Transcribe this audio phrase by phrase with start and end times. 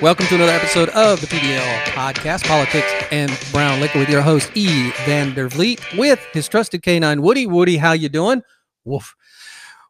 [0.00, 4.48] Welcome to another episode of the PBL podcast, Politics and Brown Liquor, with your host
[4.54, 4.92] E.
[5.04, 7.48] Van Der Vandervliet, with his trusted canine Woody.
[7.48, 8.42] Woody, how you doing?
[8.84, 9.16] Woof.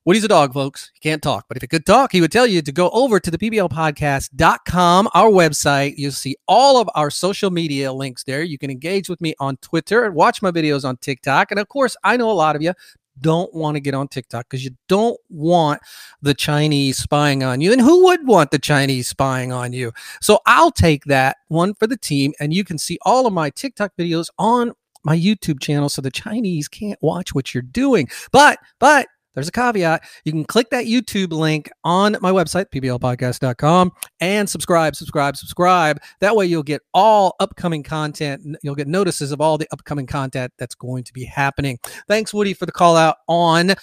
[0.07, 0.91] Woody's a dog, folks.
[0.95, 3.21] He can't talk, but if he could talk, he would tell you to go over
[3.21, 5.99] to the PBLpodcast.com, our website.
[5.99, 8.43] You'll see all of our social media links there.
[8.43, 11.51] You can engage with me on Twitter and watch my videos on TikTok.
[11.51, 12.73] And of course, I know a lot of you
[13.21, 15.81] don't want to get on TikTok because you don't want
[16.23, 17.73] the Chinese spying on you.
[17.73, 19.93] And who would want the Chinese spying on you?
[20.21, 23.51] So I'll take that one for the team, and you can see all of my
[23.51, 24.73] TikTok videos on
[25.05, 28.09] my YouTube channel so the Chinese can't watch what you're doing.
[28.33, 30.03] But, but, there's a caveat.
[30.25, 36.01] You can click that YouTube link on my website, pblpodcast.com, and subscribe, subscribe, subscribe.
[36.21, 38.57] That way you'll get all upcoming content.
[38.63, 41.79] You'll get notices of all the upcoming content that's going to be happening.
[42.09, 43.75] Thanks, Woody, for the call out on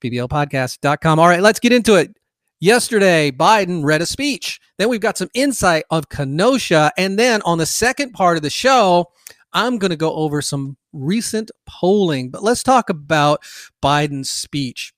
[0.00, 1.18] pblpodcast.com.
[1.18, 2.16] All right, let's get into it.
[2.60, 4.60] Yesterday, Biden read a speech.
[4.78, 6.92] Then we've got some insight of Kenosha.
[6.96, 9.10] And then on the second part of the show,
[9.52, 13.42] I'm going to go over some recent polling, but let's talk about
[13.82, 14.92] Biden's speech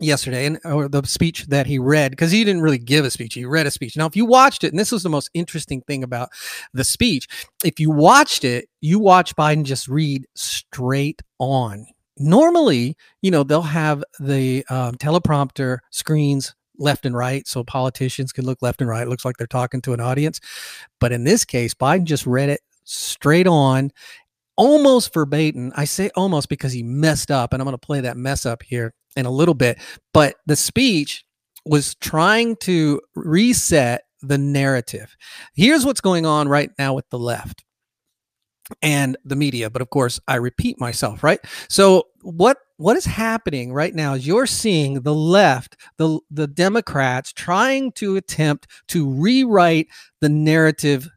[0.00, 3.34] yesterday and or the speech that he read because he didn't really give a speech
[3.34, 3.96] he read a speech.
[3.96, 6.30] Now if you watched it and this was the most interesting thing about
[6.72, 7.28] the speech
[7.64, 11.86] if you watched it you watch biden just read straight on.
[12.18, 18.46] Normally you know they'll have the um, teleprompter screens left and right so politicians can
[18.46, 20.40] look left and right it looks like they're talking to an audience.
[21.00, 23.90] But in this case biden just read it straight on,
[24.56, 25.72] almost verbatim.
[25.76, 28.62] I say almost because he messed up, and I'm going to play that mess up
[28.62, 29.78] here in a little bit.
[30.12, 31.24] But the speech
[31.64, 35.16] was trying to reset the narrative.
[35.54, 37.64] Here's what's going on right now with the left
[38.80, 43.72] and the media but of course i repeat myself right so what what is happening
[43.72, 49.88] right now is you're seeing the left the the democrats trying to attempt to rewrite
[50.20, 51.08] the narrative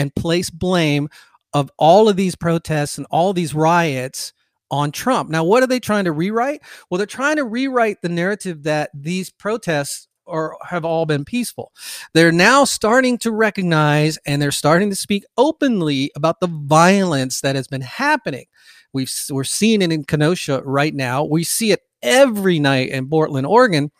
[0.00, 1.08] and place blame
[1.52, 4.32] of all of these protests and all these riots
[4.70, 5.28] on Trump.
[5.28, 6.62] Now, what are they trying to rewrite?
[6.88, 11.72] Well, they're trying to rewrite the narrative that these protests are have all been peaceful.
[12.14, 17.56] They're now starting to recognize and they're starting to speak openly about the violence that
[17.56, 18.46] has been happening.
[18.92, 21.24] We've we're seeing it in Kenosha right now.
[21.24, 23.90] We see it every night in Portland, Oregon,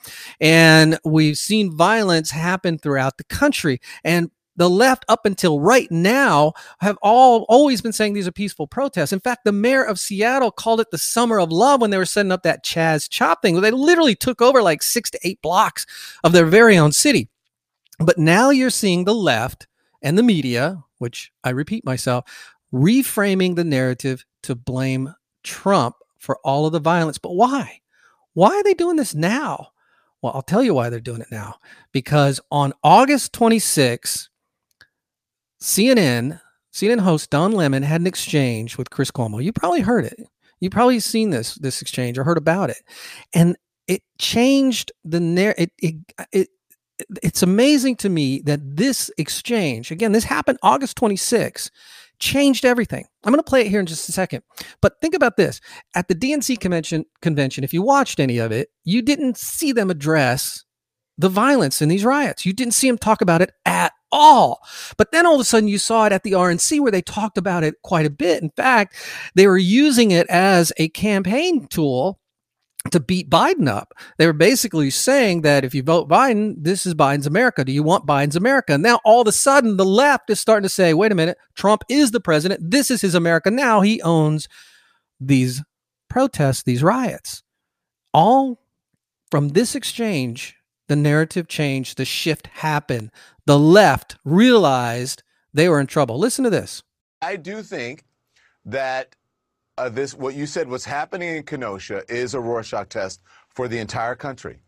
[0.40, 3.80] and we've seen violence happen throughout the country.
[4.04, 4.30] And
[4.60, 9.10] the left up until right now have all always been saying these are peaceful protests.
[9.10, 12.04] In fact, the mayor of Seattle called it the summer of love when they were
[12.04, 13.58] setting up that Chaz Chop thing.
[13.58, 15.86] They literally took over like six to eight blocks
[16.24, 17.30] of their very own city.
[17.98, 19.66] But now you're seeing the left
[20.02, 22.26] and the media, which I repeat myself,
[22.70, 27.16] reframing the narrative to blame Trump for all of the violence.
[27.16, 27.80] But why?
[28.34, 29.68] Why are they doing this now?
[30.20, 31.56] Well, I'll tell you why they're doing it now.
[31.92, 34.28] Because on August 26,
[35.62, 36.40] CNN,
[36.72, 39.42] CNN host Don Lemon had an exchange with Chris Cuomo.
[39.42, 40.18] You probably heard it.
[40.60, 42.82] You probably seen this this exchange or heard about it,
[43.34, 43.56] and
[43.88, 45.70] it changed the narrative.
[45.78, 46.48] It, it, it
[47.22, 51.70] it's amazing to me that this exchange again this happened august 26
[52.18, 54.42] changed everything i'm going to play it here in just a second
[54.82, 55.60] but think about this
[55.94, 59.90] at the dnc convention convention if you watched any of it you didn't see them
[59.90, 60.64] address
[61.16, 64.60] the violence in these riots you didn't see them talk about it at all.
[64.96, 67.38] But then all of a sudden you saw it at the RNC where they talked
[67.38, 68.42] about it quite a bit.
[68.42, 68.96] In fact,
[69.34, 72.18] they were using it as a campaign tool
[72.90, 73.92] to beat Biden up.
[74.16, 77.64] They were basically saying that if you vote Biden, this is Biden's America.
[77.64, 78.78] Do you want Biden's America?
[78.78, 81.82] Now, all of a sudden, the left is starting to say, wait a minute, Trump
[81.90, 82.70] is the president.
[82.70, 83.50] This is his America.
[83.50, 84.48] Now he owns
[85.20, 85.62] these
[86.08, 87.42] protests, these riots.
[88.14, 88.60] All
[89.30, 90.56] from this exchange,
[90.88, 93.10] the narrative changed, the shift happened
[93.50, 96.16] the left realized they were in trouble.
[96.16, 96.84] Listen to this.
[97.20, 98.04] I do think
[98.64, 99.16] that
[99.76, 103.76] uh, this, what you said, what's happening in Kenosha is a Rorschach test for the
[103.76, 104.60] entire country.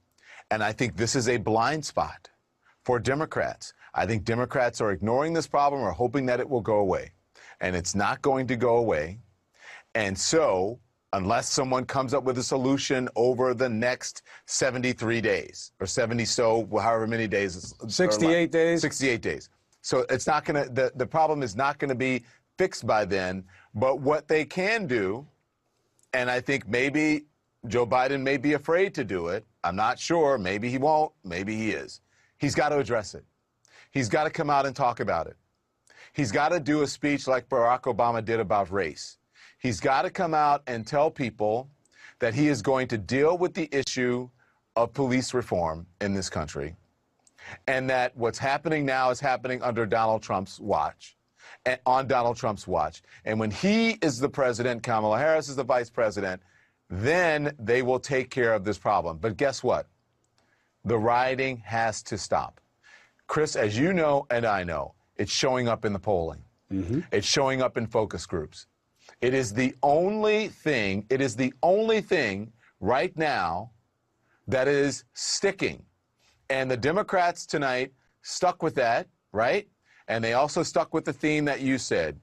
[0.50, 2.28] And I think this is a blind spot
[2.84, 3.72] for Democrats.
[3.94, 7.12] I think Democrats are ignoring this problem or hoping that it will go away.
[7.60, 9.20] And it's not going to go away.
[9.94, 10.80] And so
[11.12, 16.68] unless someone comes up with a solution over the next 73 days or 70 so
[16.80, 18.80] however many days 68 days?
[18.80, 19.50] 68 days.
[19.82, 22.24] So it's not going to the, the problem is not going to be
[22.58, 23.44] fixed by then
[23.74, 25.26] but what they can do
[26.12, 27.24] and i think maybe
[27.66, 31.56] joe biden may be afraid to do it i'm not sure maybe he won't maybe
[31.56, 32.02] he is
[32.42, 33.24] he's got to address it.
[33.92, 35.36] He's got to come out and talk about it.
[36.12, 39.16] He's got to do a speech like barack obama did about race
[39.62, 41.68] He's got to come out and tell people
[42.18, 44.28] that he is going to deal with the issue
[44.76, 46.76] of police reform in this country.
[47.66, 51.16] and that what's happening now is happening under Donald Trump's watch,
[51.66, 53.02] and on Donald Trump's watch.
[53.24, 56.40] And when he is the president, Kamala Harris is the vice president,
[56.88, 59.18] then they will take care of this problem.
[59.18, 59.86] But guess what?
[60.84, 62.60] The rioting has to stop.
[63.26, 66.42] Chris, as you know and I know, it's showing up in the polling.
[66.72, 67.00] Mm-hmm.
[67.12, 68.66] It's showing up in focus groups.
[69.20, 73.70] It is the only thing, it is the only thing right now
[74.48, 75.84] that is sticking.
[76.50, 79.68] And the Democrats tonight stuck with that, right?
[80.08, 82.18] And they also stuck with the theme that you said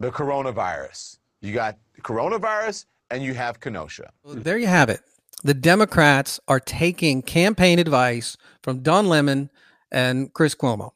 [0.00, 1.18] the coronavirus.
[1.40, 4.10] You got coronavirus and you have Kenosha.
[4.24, 5.00] There you have it.
[5.44, 9.50] The Democrats are taking campaign advice from Don Lemon
[9.90, 10.92] and Chris Cuomo.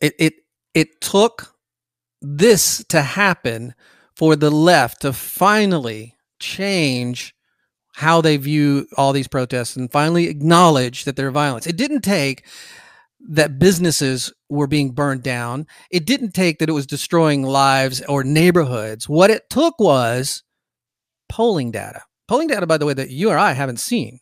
[0.00, 0.34] It it
[0.74, 1.54] it took
[2.20, 3.74] this to happen
[4.14, 7.34] for the left to finally change
[7.94, 11.66] how they view all these protests and finally acknowledge that they're violence.
[11.66, 12.44] It didn't take
[13.28, 15.66] that businesses were being burned down.
[15.90, 19.08] It didn't take that it was destroying lives or neighborhoods.
[19.08, 20.42] What it took was
[21.28, 22.02] polling data.
[22.28, 24.20] Polling data, by the way, that you or I haven't seen.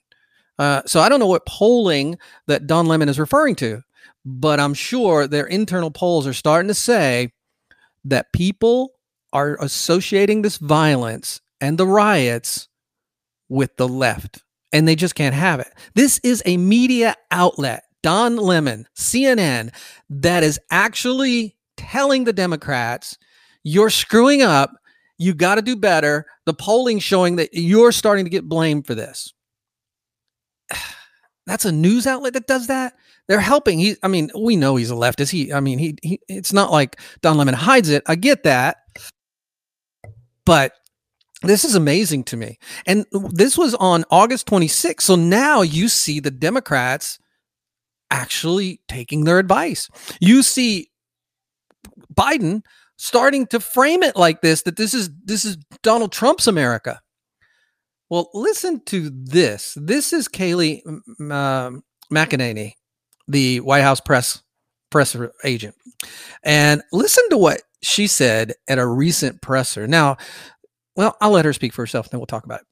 [0.59, 2.19] Uh, so I don't know what polling
[2.49, 3.83] that Don Lemon is referring to,
[4.25, 7.33] but I'm sure their internal polls are starting to say
[8.11, 8.93] that people
[9.33, 12.69] are associating this violence and the riots
[13.49, 15.73] with the left, and they just can't have it.
[15.95, 19.75] This is a media outlet, Don Lemon, CNN,
[20.11, 23.17] that is actually telling the Democrats,
[23.65, 24.73] you're screwing up.
[25.19, 26.27] You got to do better.
[26.47, 29.33] The polling showing that you're starting to get blamed for this.
[31.47, 32.95] That's a news outlet that does that.
[33.29, 33.79] They're helping.
[33.79, 35.31] He, I mean, we know he's a leftist.
[35.31, 36.21] He, I mean, he, he.
[36.29, 38.03] It's not like Don Lemon hides it.
[38.07, 38.79] I get that,
[40.47, 40.73] but
[41.43, 42.59] this is amazing to me.
[42.87, 45.03] And this was on August 26th.
[45.03, 47.19] So now you see the Democrats
[48.11, 49.89] actually taking their advice.
[50.21, 50.91] You see
[52.15, 52.63] Biden
[52.97, 57.01] starting to frame it like this that this is this is Donald Trump's America.
[58.11, 59.77] Well, listen to this.
[59.81, 61.71] This is Kayleigh uh,
[62.13, 62.73] McEnany,
[63.29, 64.43] the White House press
[64.91, 65.15] press
[65.45, 65.75] agent,
[66.43, 69.87] and listen to what she said at a recent presser.
[69.87, 70.17] Now,
[70.97, 72.67] well, I'll let her speak for herself, and then we'll talk about it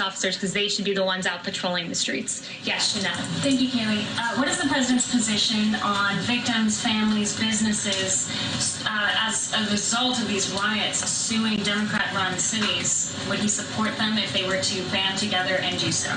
[0.00, 2.48] officers because they should be the ones out patrolling the streets.
[2.62, 3.16] Yes, Jeanette.
[3.40, 4.04] Thank you, Kayleigh.
[4.18, 8.30] Uh, what is the president's position on victims, families, businesses
[8.86, 13.18] uh, as a result of these riots suing Democrat-run cities?
[13.28, 16.10] Would he support them if they were to band together and do so?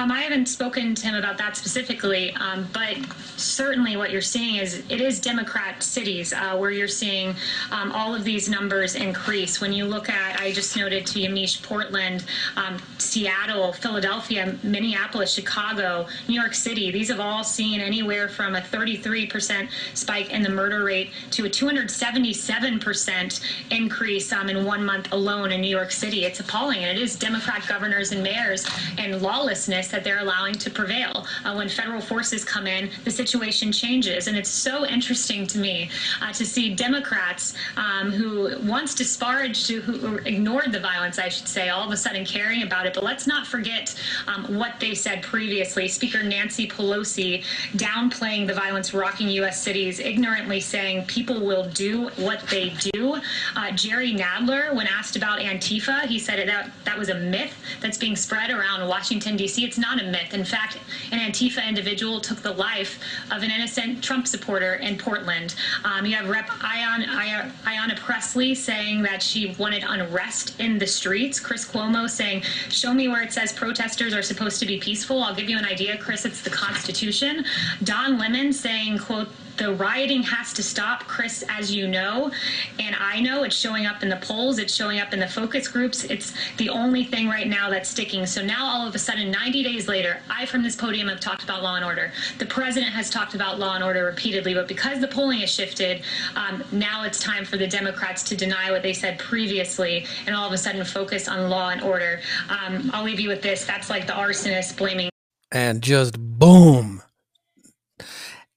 [0.00, 2.96] Um, I haven't spoken to him about that specifically, um, but
[3.36, 7.34] certainly what you're seeing is it is Democrat cities uh, where you're seeing
[7.70, 9.60] um, all of these numbers increase.
[9.60, 12.24] When you look at, I just noted to Yamiche, Portland,
[12.56, 12.78] um,
[13.16, 19.70] Seattle, Philadelphia, Minneapolis, Chicago, New York City, these have all seen anywhere from a 33%
[19.94, 23.40] spike in the murder rate to a 277%
[23.70, 26.26] increase um, in one month alone in New York City.
[26.26, 28.68] It's appalling, and it is Democrat governors and mayors
[28.98, 31.26] and lawlessness that they're allowing to prevail.
[31.46, 35.88] Uh, when federal forces come in, the situation changes, and it's so interesting to me
[36.20, 41.70] uh, to see Democrats um, who once disparaged, who ignored the violence, I should say,
[41.70, 42.95] all of a sudden caring about it.
[42.96, 43.94] But let's not forget
[44.26, 45.86] um, what they said previously.
[45.86, 47.44] Speaker Nancy Pelosi
[47.74, 49.60] downplaying the violence rocking U.S.
[49.62, 53.20] cities, ignorantly saying people will do what they do.
[53.54, 57.98] Uh, Jerry Nadler, when asked about Antifa, he said that that was a myth that's
[57.98, 59.62] being spread around Washington, D.C.
[59.62, 60.32] It's not a myth.
[60.32, 60.78] In fact,
[61.12, 62.98] an Antifa individual took the life
[63.30, 65.54] of an innocent Trump supporter in Portland.
[65.84, 66.46] Um, you have Rep.
[66.46, 71.38] Ayanna, Ayanna Pressley saying that she wanted unrest in the streets.
[71.38, 72.42] Chris Cuomo saying
[72.86, 75.20] Show me where it says protesters are supposed to be peaceful.
[75.20, 76.24] I'll give you an idea, Chris.
[76.24, 77.44] It's the Constitution.
[77.82, 82.30] Don Lemon saying, quote, the rioting has to stop, Chris, as you know.
[82.78, 85.68] And I know it's showing up in the polls, it's showing up in the focus
[85.68, 86.04] groups.
[86.04, 88.26] It's the only thing right now that's sticking.
[88.26, 91.42] So now, all of a sudden, 90 days later, I from this podium have talked
[91.42, 92.12] about law and order.
[92.38, 96.02] The president has talked about law and order repeatedly, but because the polling has shifted,
[96.34, 100.46] um, now it's time for the Democrats to deny what they said previously and all
[100.46, 102.20] of a sudden focus on law and order.
[102.48, 103.64] Um, I'll leave you with this.
[103.64, 105.08] That's like the arsonist blaming.
[105.52, 107.02] And just boom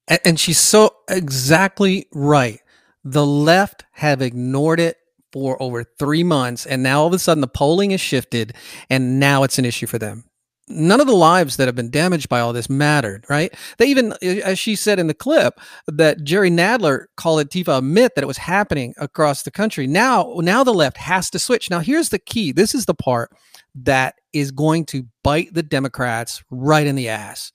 [0.10, 2.60] and, she's so exactly right.
[3.04, 4.98] The left have ignored it
[5.32, 8.54] for over three months, and now all of a sudden the polling has shifted,
[8.90, 10.26] and now it's an issue for them.
[10.68, 13.54] None of the lives that have been damaged by all this mattered, right?
[13.78, 18.12] They even, as she said in the clip, that Jerry Nadler called Antifa a myth
[18.16, 19.88] that it was happening across the country.
[19.88, 21.72] Now, now the left has to switch.
[21.72, 22.52] Now, here's the key.
[22.52, 23.32] This is the part
[23.74, 27.52] that is going to bite the Democrats right in the ass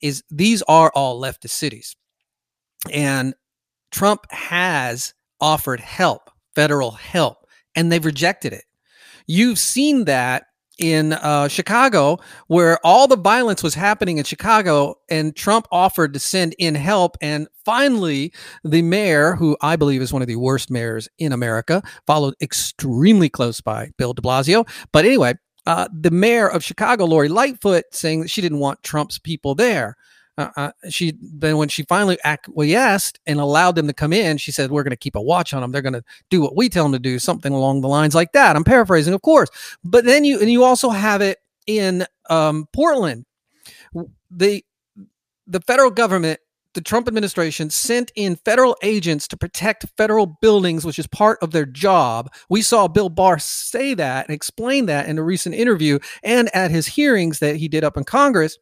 [0.00, 1.96] is these are all leftist cities.
[2.92, 3.34] And
[3.90, 8.64] Trump has offered help, federal help, and they've rejected it.
[9.26, 10.44] You've seen that
[10.80, 16.18] in uh, Chicago, where all the violence was happening in Chicago, and Trump offered to
[16.18, 17.16] send in help.
[17.20, 18.32] And finally,
[18.64, 23.28] the mayor, who I believe is one of the worst mayors in America, followed extremely
[23.28, 24.66] close by Bill de Blasio.
[24.90, 25.34] But anyway,
[25.66, 29.96] uh, the mayor of Chicago, Lori Lightfoot, saying that she didn't want Trump's people there.
[30.38, 34.52] Uh, uh, she then when she finally acquiesced and allowed them to come in, she
[34.52, 35.70] said, "We're going to keep a watch on them.
[35.70, 38.32] They're going to do what we tell them to do." Something along the lines like
[38.32, 38.56] that.
[38.56, 39.50] I'm paraphrasing, of course.
[39.84, 43.26] But then you and you also have it in um, Portland.
[44.30, 44.64] The
[45.46, 46.40] the federal government
[46.74, 51.50] the Trump administration sent in federal agents to protect federal buildings, which is part of
[51.50, 52.32] their job.
[52.48, 56.70] We saw Bill Barr say that and explain that in a recent interview and at
[56.70, 58.58] his hearings that he did up in Congress.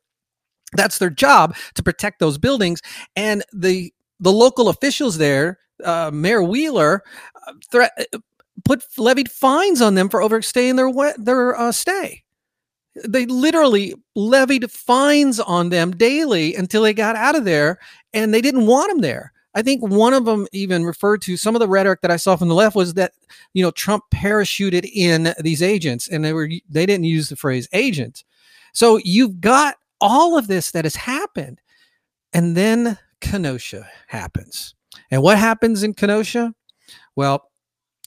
[0.73, 2.81] That's their job to protect those buildings.
[3.17, 7.03] And the the local officials there, uh, Mayor Wheeler,
[7.47, 8.19] uh, threat uh,
[8.65, 12.23] put levied fines on them for overstaying their their uh, stay.
[13.07, 17.78] They literally levied fines on them daily until they got out of there,
[18.12, 19.33] and they didn't want them there.
[19.55, 22.37] I think one of them even referred to some of the rhetoric that I saw
[22.37, 23.12] from the left was that
[23.55, 27.69] you know Trump parachuted in these agents, and they were they didn't use the phrase
[27.73, 28.25] agent.
[28.73, 31.61] So you've got all of this that has happened.
[32.33, 34.75] And then Kenosha happens.
[35.11, 36.55] And what happens in Kenosha?
[37.17, 37.50] Well,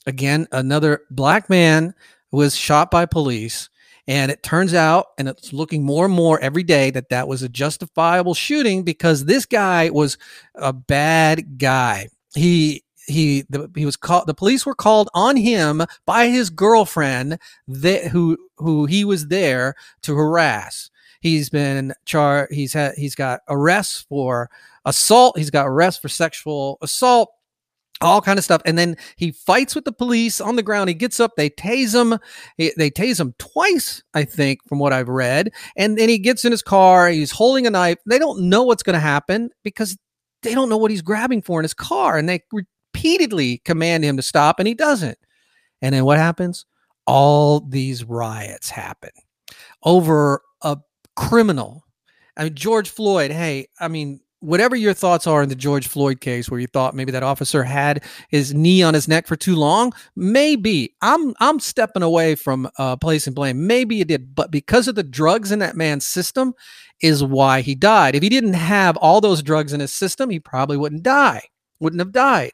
[0.06, 1.94] again, another black man
[2.30, 3.68] was shot by police.
[4.08, 7.42] And it turns out, and it's looking more and more every day, that that was
[7.42, 10.18] a justifiable shooting because this guy was
[10.56, 12.08] a bad guy.
[12.34, 17.38] He he the, he was called the police were called on him by his girlfriend
[17.66, 20.90] that who who he was there to harass
[21.22, 22.52] He's been charged.
[22.52, 22.94] He's had.
[22.96, 24.50] He's got arrests for
[24.84, 25.38] assault.
[25.38, 27.30] He's got arrests for sexual assault
[28.02, 30.94] all kind of stuff and then he fights with the police on the ground he
[30.94, 32.18] gets up they tase him
[32.58, 36.50] they tase him twice i think from what i've read and then he gets in
[36.50, 39.96] his car he's holding a knife they don't know what's going to happen because
[40.42, 44.16] they don't know what he's grabbing for in his car and they repeatedly command him
[44.16, 45.18] to stop and he doesn't
[45.80, 46.66] and then what happens
[47.06, 49.10] all these riots happen
[49.82, 50.78] over a
[51.16, 51.84] criminal.
[52.36, 56.20] I mean, George Floyd, hey, I mean, whatever your thoughts are in the George Floyd
[56.20, 59.56] case where you thought maybe that officer had his knee on his neck for too
[59.56, 63.66] long, maybe I'm I'm stepping away from uh placing blame.
[63.66, 66.54] Maybe it did, but because of the drugs in that man's system
[67.00, 68.14] is why he died.
[68.14, 71.42] If he didn't have all those drugs in his system, he probably wouldn't die.
[71.80, 72.52] Wouldn't have died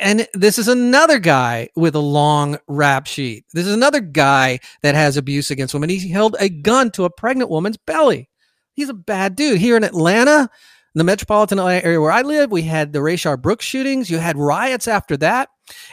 [0.00, 3.44] and this is another guy with a long rap sheet.
[3.52, 5.90] This is another guy that has abuse against women.
[5.90, 8.28] He held a gun to a pregnant woman's belly.
[8.74, 9.58] He's a bad dude.
[9.60, 10.48] Here in Atlanta,
[10.94, 14.10] the metropolitan area where I live, we had the Rayshard Brooks shootings.
[14.10, 15.48] You had riots after that.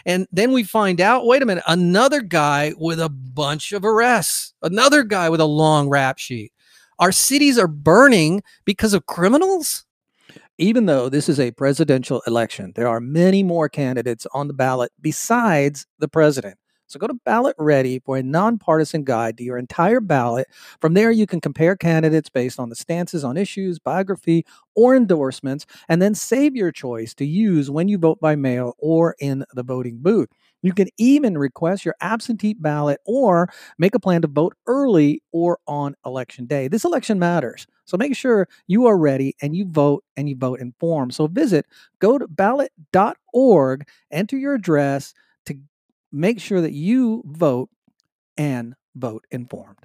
[0.06, 4.54] And then we find out wait a minute, another guy with a bunch of arrests,
[4.62, 6.52] another guy with a long rap sheet.
[7.00, 9.86] Our cities are burning because of criminals
[10.60, 14.92] even though this is a presidential election, there are many more candidates on the ballot
[15.02, 16.58] besides the president.
[16.90, 20.48] So go to Ballot Ready for a nonpartisan guide to your entire ballot.
[20.82, 24.44] From there, you can compare candidates based on the stances on issues, biography,
[24.76, 29.16] or endorsements, and then save your choice to use when you vote by mail or
[29.20, 30.30] in the voting booth.
[30.64, 35.60] You can even request your absentee ballot or make a plan to vote early or
[35.68, 36.68] on election day.
[36.68, 37.68] This election matters.
[37.86, 41.14] So make sure you are ready and you vote and you vote informed.
[41.14, 41.66] So visit
[42.00, 45.14] go to ballot.org, enter your address
[46.12, 47.70] make sure that you vote
[48.38, 49.78] and vote informed.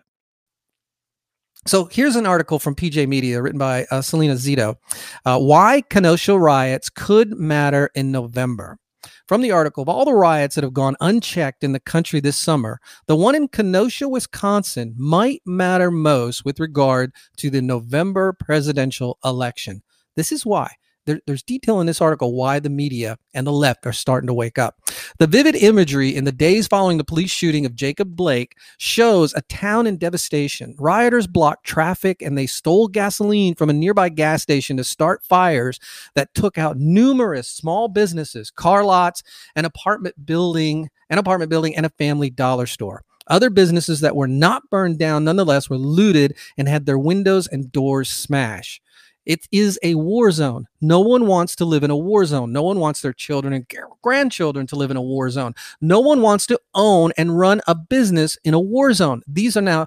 [1.66, 4.76] So here's an article from PJ Media written by uh, Salena Zito.
[5.25, 8.78] Uh, why Kenosha riots could matter in November.
[9.26, 12.37] From the article, of all the riots that have gone unchecked in the country this
[12.37, 19.19] summer, the one in Kenosha, Wisconsin might matter most with regard to the November presidential
[19.25, 19.83] election.
[20.16, 20.73] This is why
[21.07, 24.35] there, there's detail in this article why the media and the left are starting to
[24.35, 24.81] wake up.
[25.19, 29.43] The vivid imagery in the days following the police shooting of Jacob Blake shows a
[29.43, 30.75] town in devastation.
[30.79, 35.79] Rioters blocked traffic and they stole gasoline from a nearby gas station to start fires
[36.15, 39.23] that took out numerous small businesses, car lots,
[39.57, 43.05] an apartment building, an apartment building, and a family dollar store.
[43.27, 47.73] Other businesses that were not burned down nonetheless were looted and had their windows and
[47.73, 48.83] doors smashed.
[49.26, 50.66] It is a war zone.
[50.81, 52.52] No one wants to live in a war zone.
[52.52, 53.66] No one wants their children and
[54.02, 55.54] grandchildren to live in a war zone.
[55.81, 59.23] No one wants to own and run a business in a war zone.
[59.26, 59.87] These are now,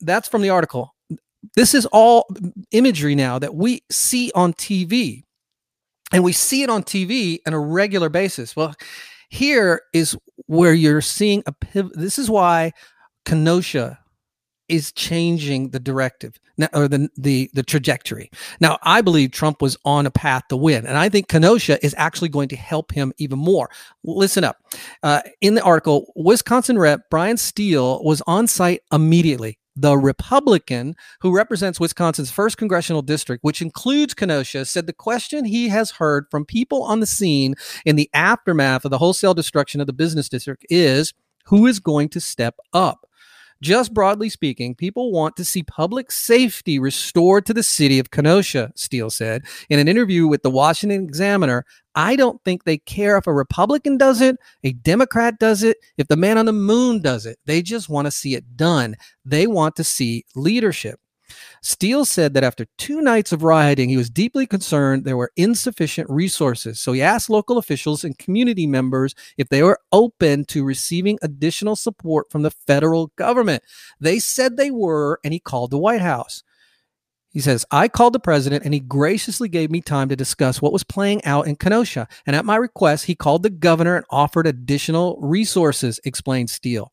[0.00, 0.94] that's from the article.
[1.56, 2.28] this is all
[2.70, 5.24] imagery now that we see on TV.
[6.12, 8.54] And we see it on TV on a regular basis.
[8.54, 8.74] Well,
[9.30, 10.16] here is
[10.46, 11.92] where you're seeing a pivot.
[11.94, 12.72] This is why
[13.24, 13.98] Kenosha
[14.72, 16.40] is changing the directive
[16.72, 18.30] or the, the the trajectory.
[18.60, 21.94] Now, I believe Trump was on a path to win, and I think Kenosha is
[21.98, 23.70] actually going to help him even more.
[24.02, 24.56] Listen up.
[25.02, 31.34] Uh, in the article, Wisconsin Rep Bryan Steil was on site immediately the Republican who
[31.34, 36.44] represents Wisconsin's first congressional district, which includes Kenosha, said the question he has heard from
[36.44, 37.54] people on the scene
[37.86, 41.14] in the aftermath of the wholesale destruction of the business district is
[41.46, 43.08] who is going to step up?
[43.62, 48.72] Just broadly speaking, people want to see public safety restored to the city of Kenosha,
[48.74, 51.64] Steil said in an interview with the Washington Examiner.
[51.94, 56.08] I don't think they care if a Republican does it, a Democrat does it, if
[56.08, 57.38] the man on the moon does it.
[57.46, 58.96] They just want to see it done.
[59.24, 60.98] They want to see leadership.
[61.62, 66.08] Steil said that after two nights of rioting, he was deeply concerned there were insufficient
[66.10, 66.80] resources.
[66.80, 71.76] So he asked local officials and community members if they were open to receiving additional
[71.76, 73.62] support from the federal government.
[74.00, 76.42] They said they were, and he called the White House.
[77.32, 80.72] He says, I called the president and he graciously gave me time to discuss what
[80.72, 82.06] was playing out in Kenosha.
[82.26, 86.92] And at my request, he called the governor and offered additional resources, explained Steil.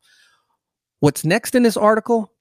[1.01, 2.31] What's next in this article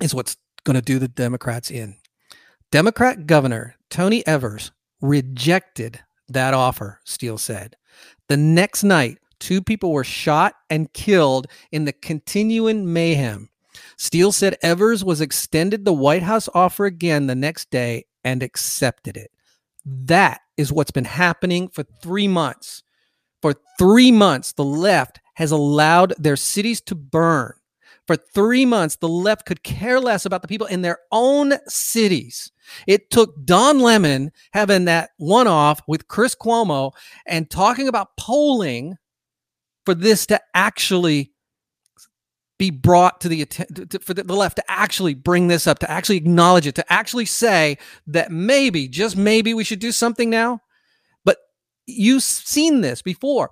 [0.00, 0.36] is what's
[0.68, 1.96] going to do the Democrats in.
[2.70, 4.70] Democrat Governor Tony Evers
[5.00, 5.98] rejected
[6.28, 7.74] that offer, Steil said.
[8.28, 13.48] The next night, two people were shot and killed in the continuing mayhem.
[13.96, 19.16] Steil said Evers was extended the White House offer again the next day and accepted
[19.16, 19.30] it.
[19.86, 22.82] That is what's been happening for three months.
[23.40, 27.54] For three months, the left has allowed their cities to burn
[28.08, 32.50] for three months, the left could care less about the people in their own cities.
[32.86, 36.92] It took Don Lemon having that one off with Chris Cuomo
[37.26, 38.96] and talking about polling
[39.84, 41.32] for this to actually
[42.58, 46.16] be brought to the attention for the left to actually bring this up, to actually
[46.16, 50.60] acknowledge it, to actually say that maybe, just maybe, we should do something now.
[51.24, 51.36] But
[51.86, 53.50] you've seen this before.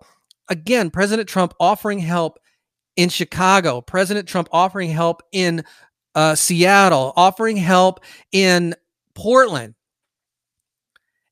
[0.49, 2.39] Again, President Trump offering help
[2.97, 5.65] in Chicago, President Trump offering help in
[6.15, 8.01] uh, Seattle, offering help
[8.33, 8.75] in
[9.15, 9.75] Portland,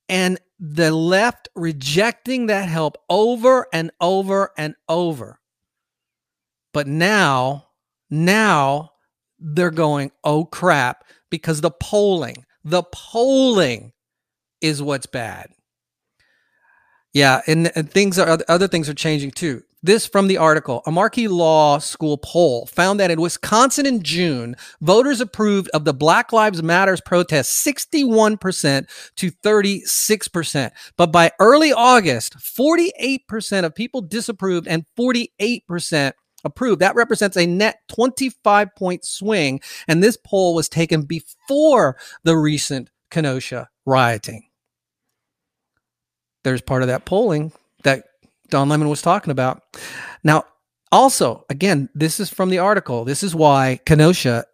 [0.08, 5.40] and the left rejecting that help over and over and over.
[6.72, 7.66] But now,
[8.10, 8.92] now
[9.38, 13.92] they're going, oh crap, because the polling, the polling
[14.60, 15.50] is what's bad.
[17.12, 19.62] Yeah, and, and things are other things are changing too.
[19.84, 20.82] This from the article.
[20.86, 25.92] A Marquette Law School poll found that in Wisconsin in June, voters approved of the
[25.92, 30.70] Black Lives Matters protest 61% to 36%.
[30.96, 36.12] But by early August, 48% of people disapproved and 48%
[36.44, 36.80] approved.
[36.80, 39.60] That represents a net 25 point swing.
[39.86, 44.44] And this poll was taken before the recent Kenosha rioting.
[46.42, 48.04] There's part of that polling that
[48.50, 49.62] Don Lemon was talking about.
[50.22, 50.44] Now,
[50.92, 53.04] also, again, this is from the article.
[53.04, 54.44] This is why Kenosha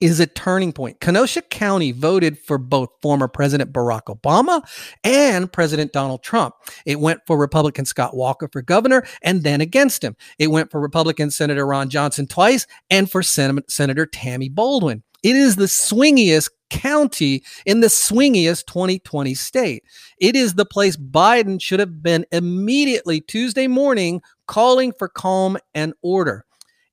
[0.00, 1.00] is a turning point.
[1.00, 4.62] Kenosha County voted for both former President Barack Obama
[5.04, 6.54] and President Donald Trump.
[6.84, 10.16] It went for Republican Scott Walker for governor and then against him.
[10.38, 15.02] It went for Republican Senator Ron Johnson twice and for Sen- Senator Tammy Baldwin.
[15.22, 19.84] It is the swingiest county in the swingiest 2020 state.
[20.18, 25.94] It is the place Biden should have been immediately Tuesday morning calling for calm and
[26.02, 26.44] order.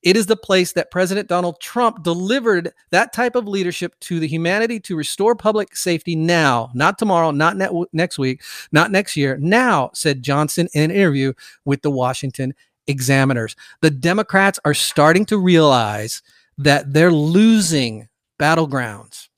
[0.03, 4.27] It is the place that President Donald Trump delivered that type of leadership to the
[4.27, 8.41] humanity to restore public safety now, not tomorrow, not ne- next week,
[8.73, 9.37] not next year.
[9.39, 11.33] Now, said Johnson in an interview
[11.63, 12.53] with the Washington
[12.85, 13.55] Examiners.
[13.81, 16.21] The Democrats are starting to realize
[16.57, 19.29] that they're losing battlegrounds.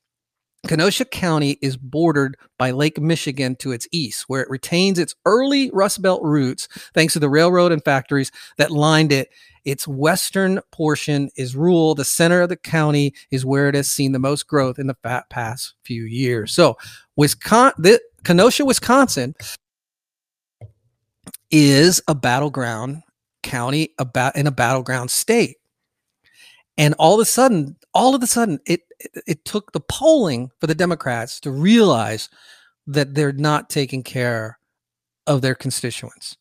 [0.68, 5.70] Kenosha County is bordered by Lake Michigan to its east, where it retains its early
[5.72, 9.30] Rust Belt roots thanks to the railroad and factories that lined it.
[9.64, 11.96] Its western portion is rural.
[11.96, 15.24] The center of the county is where it has seen the most growth in the
[15.30, 16.54] past few years.
[16.54, 16.78] So,
[17.16, 19.36] Wisconsin, the, Kenosha, Wisconsin,
[21.52, 23.02] is a battleground
[23.44, 25.58] county about in a battleground state.
[26.78, 30.52] And all of a sudden, all of a sudden, it, it, it took the polling
[30.60, 32.30] for the Democrats to realize
[32.88, 34.60] that they're not taking care
[35.26, 36.38] of their constituents.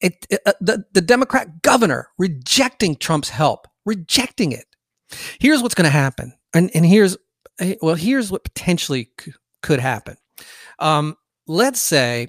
[0.00, 4.66] It, it uh, the, the Democrat governor rejecting Trump's help, rejecting it.
[5.38, 6.34] Here's what's going to happen.
[6.54, 7.16] And, and here's
[7.80, 10.16] well, here's what potentially c- could happen.
[10.78, 12.28] Um, let's say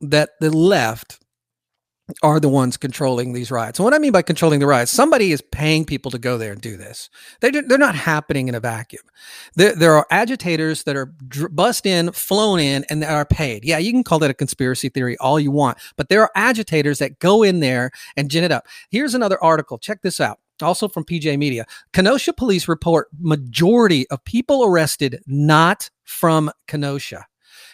[0.00, 1.23] that the left
[2.22, 3.78] are the ones controlling these riots.
[3.78, 6.52] And what I mean by controlling the riots, somebody is paying people to go there
[6.52, 7.08] and do this.
[7.40, 9.02] They they're not happening in a vacuum.
[9.54, 13.64] There, there are agitators that are dr- bust in, flown in, and are paid.
[13.64, 16.98] Yeah, you can call that a conspiracy theory all you want, but there are agitators
[16.98, 18.66] that go in there and gin it up.
[18.90, 19.78] Here's another article.
[19.78, 20.38] Check this out.
[20.62, 21.64] Also from PJ Media.
[21.92, 27.26] Kenosha police report majority of people arrested not from Kenosha.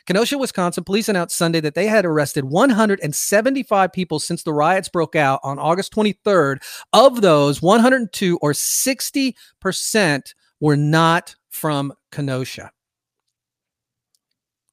[0.07, 5.17] Kenosha, Wisconsin police announced Sunday that they had arrested 175 people since the riots broke
[5.17, 6.59] out on August 23rd.
[6.93, 12.71] Of those, 102 or 60% were not from Kenosha.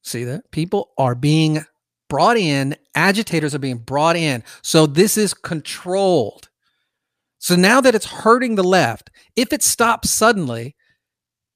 [0.04, 0.50] See that?
[0.52, 1.66] People are being
[2.10, 4.44] brought in, agitators are being brought in.
[4.62, 6.50] So this is controlled.
[7.40, 10.76] So now that it's hurting the left, if it stops suddenly,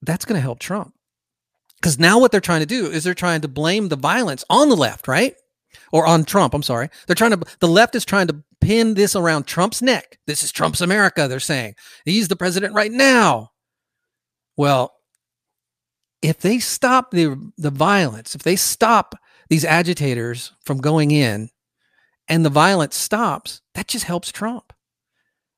[0.02, 0.94] that's going to help Trump.
[1.82, 4.70] Because now what they're trying to do is they're trying to blame the violence on
[4.70, 5.36] the left, right?
[5.92, 6.90] Or on Trump, I'm sorry.
[7.08, 10.20] They're trying to, the left is trying to pin this around Trump's neck.
[10.28, 11.74] This is Trump's America, they're saying.
[12.06, 13.50] He's the president right now.
[14.56, 14.94] Well,
[16.22, 19.16] if they stop the, the violence, if they stop
[19.50, 21.50] these agitators from going in
[22.28, 24.72] and the violence stops, that just helps Trump.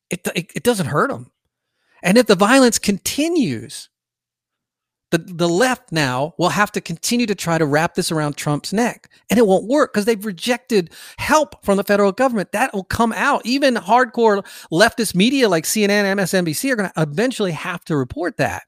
[0.10, 1.32] It, it, it doesn't hurt him.
[2.02, 3.90] And if the violence continues,
[5.14, 8.74] the, the left now will have to continue to try to wrap this around Trump's
[8.74, 9.12] neck.
[9.30, 12.52] And it won't work because they've rejected help from the federal government.
[12.52, 13.46] That will come out.
[13.46, 18.64] Even hardcore leftist media like CNN, MSNBC are going to eventually have to report that.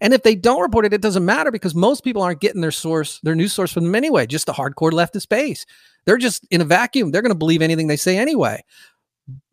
[0.00, 2.72] And if they don't report it, it doesn't matter because most people aren't getting their
[2.72, 5.64] source, their news source from them anyway, just the hardcore leftist base.
[6.04, 7.12] They're just in a vacuum.
[7.12, 8.64] They're going to believe anything they say anyway.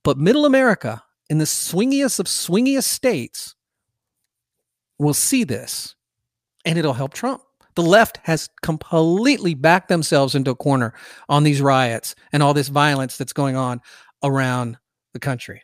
[0.04, 3.56] But middle America, in the swingiest of swingiest states,
[4.98, 5.96] will see this
[6.66, 7.42] and it'll help Trump.
[7.76, 10.94] The left has completely backed themselves into a corner
[11.28, 13.82] on these riots and all this violence that's going on
[14.24, 14.78] around
[15.14, 15.64] the country.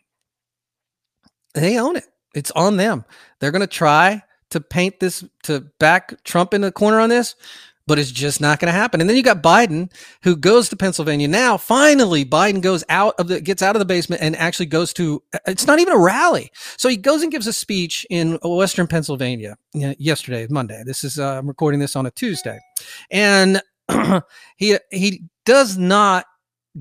[1.54, 2.06] They own it.
[2.34, 3.06] It's on them.
[3.40, 7.36] They're going to try to paint this to back Trump in the corner on this
[7.90, 9.02] but it's just not going to happen.
[9.02, 11.28] And then you got Biden who goes to Pennsylvania.
[11.28, 14.94] Now, finally, Biden goes out of the gets out of the basement and actually goes
[14.94, 16.52] to it's not even a rally.
[16.78, 20.84] So he goes and gives a speech in Western Pennsylvania yesterday, Monday.
[20.86, 22.60] This is uh, I'm recording this on a Tuesday,
[23.10, 23.60] and
[24.56, 26.26] he he does not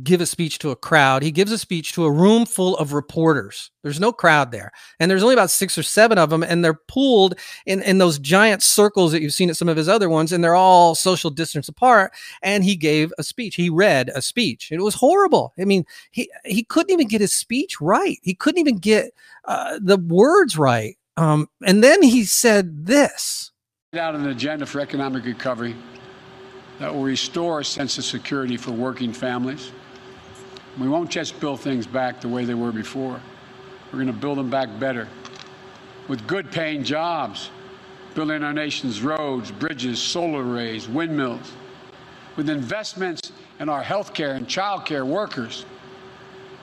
[0.03, 1.23] give a speech to a crowd.
[1.23, 3.71] He gives a speech to a room full of reporters.
[3.83, 4.71] There's no crowd there.
[5.01, 6.43] And there's only about six or seven of them.
[6.43, 9.89] And they're pooled in, in those giant circles that you've seen at some of his
[9.89, 10.33] other ones.
[10.33, 12.13] And they're all social distance apart.
[12.43, 13.55] And he gave a speech.
[13.55, 14.71] He read a speech.
[14.71, 15.55] It was horrible.
[15.59, 18.19] I mean, he, he couldn't even get his speech right.
[18.23, 19.13] He couldn't even get
[19.47, 20.97] uh, the words right.
[21.17, 23.51] Um, and then he said this.
[23.95, 25.75] Out an agenda for economic recovery
[26.79, 29.73] that will restore a sense of security for working families
[30.79, 33.21] we won't just build things back the way they were before.
[33.87, 35.09] We're going to build them back better
[36.07, 37.51] with good paying jobs,
[38.15, 41.53] building our nation's roads, bridges, solar arrays, windmills,
[42.37, 45.65] with investments in our health care and child care workers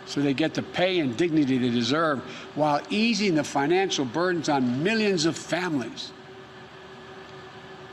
[0.05, 2.19] so they get the pay and dignity they deserve
[2.53, 6.11] while easing the financial burdens on millions of families.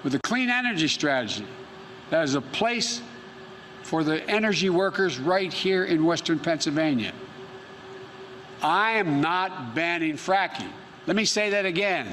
[0.05, 1.47] With a clean energy strategy
[2.13, 3.01] that is a place
[3.85, 7.15] for the energy workers right here in Western Pennsylvania.
[8.61, 10.69] I am not banning fracking.
[11.07, 12.07] Let me say that again.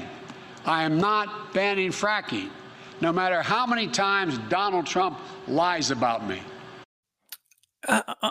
[0.64, 2.48] I am not banning fracking,
[3.02, 6.40] no matter how many times Donald Trump lies about me.
[7.86, 8.30] Uh, uh,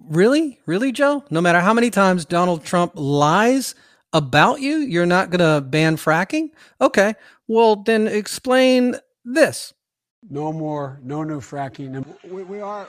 [0.00, 0.58] really?
[0.66, 1.22] Really, Joe?
[1.30, 3.76] No matter how many times Donald Trump lies
[4.12, 6.50] about you, you're not going to ban fracking?
[6.80, 7.14] Okay.
[7.46, 9.72] Well, then explain this.
[10.30, 12.04] No more, no new fracking.
[12.24, 12.88] We, we are,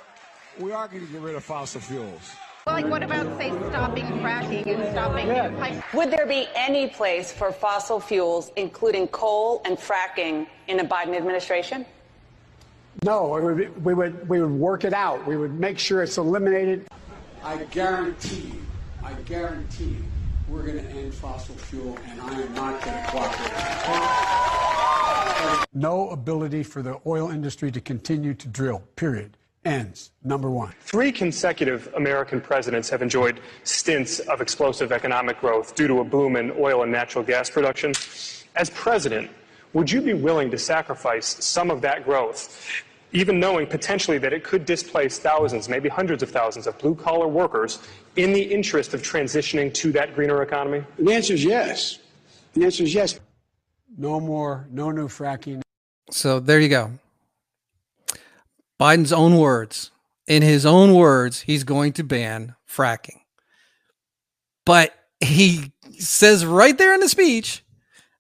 [0.59, 2.31] we are going to get rid of fossil fuels.
[2.65, 5.49] Well, like what about, say, stopping fracking and stopping yeah.
[5.59, 5.93] pipe?
[5.93, 11.15] Would there be any place for fossil fuels, including coal and fracking, in a Biden
[11.15, 11.85] administration?
[13.03, 15.27] No, would, we would we would work it out.
[15.27, 16.87] We would make sure it's eliminated.
[17.43, 18.65] I guarantee you,
[19.03, 20.03] I guarantee you,
[20.47, 24.54] we're going to end fossil fuel, and I am not going to cooperate
[25.73, 29.37] no ability for the oil industry to continue to drill, period.
[29.65, 30.11] Ends.
[30.23, 30.73] Number one.
[30.81, 36.35] Three consecutive American presidents have enjoyed stints of explosive economic growth due to a boom
[36.35, 37.93] in oil and natural gas production.
[38.55, 39.29] As president,
[39.73, 44.43] would you be willing to sacrifice some of that growth, even knowing potentially that it
[44.43, 47.79] could displace thousands, maybe hundreds of thousands of blue collar workers
[48.17, 50.83] in the interest of transitioning to that greener economy?
[50.99, 51.97] The answer is yes.
[52.53, 53.19] The answer is yes
[53.97, 55.61] No more, no new fracking.
[56.11, 56.91] So there you go.
[58.79, 59.91] Biden's own words.
[60.27, 63.21] In his own words, he's going to ban fracking.
[64.65, 67.63] But he says right there in the speech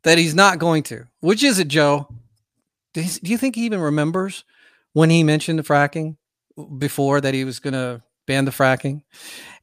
[0.03, 1.07] that he's not going to.
[1.19, 2.07] Which is it, Joe?
[2.93, 4.45] Do you think he even remembers
[4.93, 6.15] when he mentioned the fracking
[6.77, 9.01] before that he was going to ban the fracking?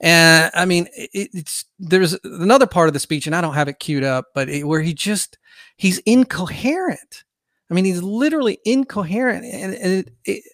[0.01, 3.69] And I mean, it, it's there's another part of the speech, and I don't have
[3.69, 5.39] it queued up, but it, where he just
[5.77, 7.25] he's incoherent.
[7.71, 10.45] I mean, he's literally incoherent, and, and it,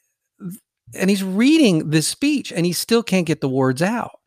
[0.94, 4.21] and he's reading this speech, and he still can't get the words out.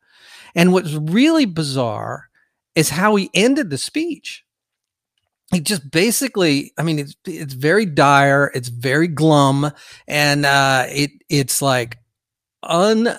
[0.55, 2.29] And what's really bizarre
[2.75, 4.43] is how he ended the speech.
[5.51, 9.71] He just basically, I mean, it's it's very dire, it's very glum,
[10.07, 11.97] and uh, it it's like
[12.63, 13.09] un,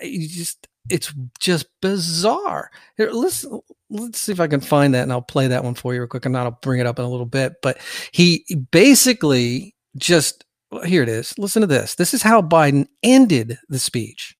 [0.00, 2.70] you just it's just bizarre.
[2.96, 5.94] Here, listen, let's see if I can find that, and I'll play that one for
[5.94, 7.54] you real quick, and I'll bring it up in a little bit.
[7.62, 7.78] But
[8.12, 10.44] he basically just
[10.84, 11.38] here it is.
[11.38, 11.96] Listen to this.
[11.96, 14.36] This is how Biden ended the speech.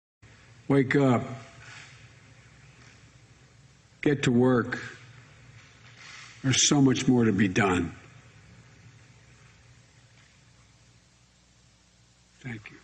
[0.68, 1.22] Wake up
[4.02, 4.80] get to work.
[6.42, 7.94] There's so much more to be done.
[12.40, 12.76] Thank you.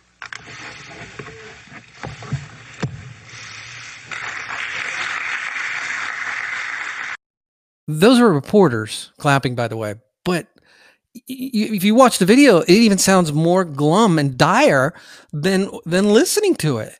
[7.91, 9.95] Those are reporters clapping, by the way.
[10.23, 10.47] But
[11.27, 14.93] if you watch the video, it even sounds more glum and dire
[15.33, 16.99] than than listening to it.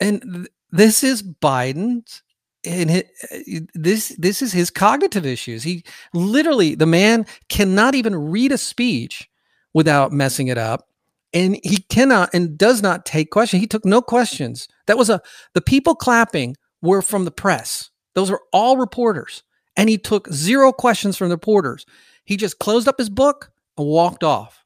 [0.00, 2.22] And this is Biden's
[2.64, 5.64] and it, uh, this this is his cognitive issues.
[5.64, 9.28] He literally the man cannot even read a speech
[9.74, 10.88] without messing it up,
[11.34, 13.60] and he cannot and does not take questions.
[13.60, 14.66] He took no questions.
[14.86, 15.20] That was a
[15.52, 17.90] the people clapping were from the press.
[18.14, 19.42] Those were all reporters,
[19.78, 21.86] and he took zero questions from the reporters.
[22.26, 24.62] He just closed up his book and walked off.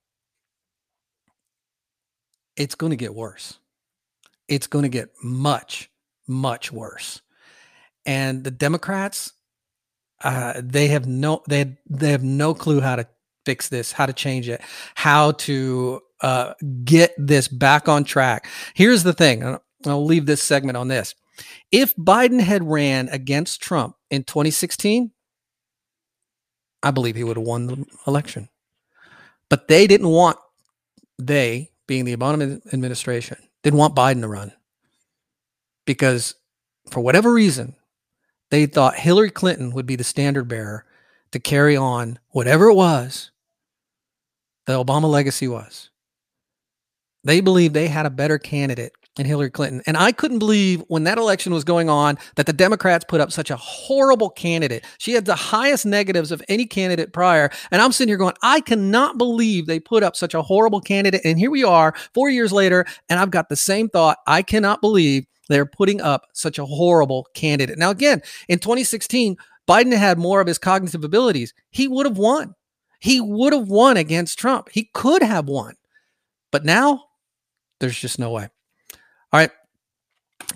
[2.57, 3.61] It's going to get worse.
[4.49, 5.89] It's going to get much
[6.27, 7.23] much worse
[8.07, 9.33] and the Democrats,
[10.23, 13.07] uh, they have no they they have no clue how to
[13.45, 14.61] fix this, how to change it,
[14.95, 18.47] how to uh, get this back on track.
[18.75, 19.59] Here's the thing.
[19.87, 21.15] I'll leave this segment on this.
[21.73, 25.11] If Biden had ran against Trump in 2016,
[26.83, 28.51] I believe he would have won the election.
[29.49, 30.37] But they didn't want
[31.19, 34.53] they, being the Obama administration, didn't want Biden to run
[35.87, 36.35] because
[36.91, 37.75] for whatever reason,
[38.51, 40.85] they thought Hillary Clinton would be the standard bearer
[41.31, 43.31] to carry on whatever it was
[44.67, 45.89] the Obama legacy was.
[47.25, 49.83] They believed they had a better candidate in Hillary Clinton.
[49.87, 53.31] And I couldn't believe when that election was going on that the Democrats put up
[53.31, 54.85] such a horrible candidate.
[54.99, 57.51] She had the highest negatives of any candidate prior.
[57.71, 61.21] And I'm sitting here going, I cannot believe they put up such a horrible candidate.
[61.25, 64.19] And here we are four years later, and I've got the same thought.
[64.27, 67.77] I cannot believe they're putting up such a horrible candidate.
[67.77, 69.37] Now, again, in 2016,
[69.69, 71.53] Biden had more of his cognitive abilities.
[71.71, 72.55] He would have won.
[73.01, 74.69] He would have won against Trump.
[74.71, 75.75] He could have won.
[76.51, 77.05] But now,
[77.81, 78.49] there's just no way.
[79.33, 79.51] All right.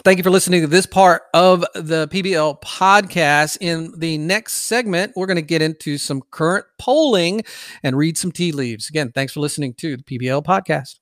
[0.05, 3.59] Thank you for listening to this part of the PBL podcast.
[3.61, 7.43] In the next segment, we're going to get into some current polling
[7.83, 8.89] and read some tea leaves.
[8.89, 10.97] Again, thanks for listening to the PBL podcast.